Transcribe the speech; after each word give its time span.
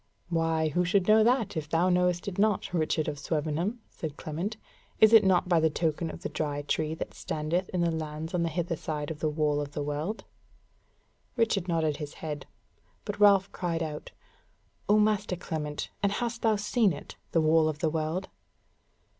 "Why, 0.29 0.69
who 0.69 0.83
should 0.83 1.07
know 1.07 1.23
that, 1.23 1.55
if 1.55 1.69
thou 1.69 1.89
knowest 1.89 2.27
it 2.27 2.39
not, 2.39 2.73
Richard 2.73 3.07
of 3.07 3.19
Swevenham?" 3.19 3.81
said 3.91 4.17
Clement: 4.17 4.57
"Is 4.99 5.13
it 5.13 5.23
not 5.23 5.47
by 5.47 5.59
the 5.59 5.69
token 5.69 6.09
of 6.09 6.23
the 6.23 6.29
Dry 6.29 6.63
Tree 6.63 6.95
that 6.95 7.13
standeth 7.13 7.69
in 7.69 7.81
the 7.81 7.91
lands 7.91 8.33
on 8.33 8.41
the 8.41 8.49
hither 8.49 8.75
side 8.75 9.11
of 9.11 9.19
the 9.19 9.29
Wall 9.29 9.61
of 9.61 9.73
the 9.73 9.83
World?" 9.83 10.23
Richard 11.35 11.67
nodded 11.67 11.97
his 11.97 12.15
head; 12.15 12.47
but 13.05 13.19
Ralph 13.19 13.51
cried 13.51 13.83
out: 13.83 14.09
"O 14.89 14.97
Master 14.97 15.35
Clement, 15.35 15.91
and 16.01 16.13
hast 16.13 16.41
thou 16.41 16.55
seen 16.55 16.93
it, 16.93 17.15
the 17.31 17.39
Wall 17.39 17.69
of 17.69 17.77
the 17.77 17.89
World?" 17.91 18.27